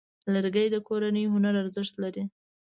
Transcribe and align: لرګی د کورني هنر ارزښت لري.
لرګی 0.33 0.67
د 0.71 0.75
کورني 0.87 1.23
هنر 1.33 1.55
ارزښت 1.63 1.93
لري. 2.03 2.23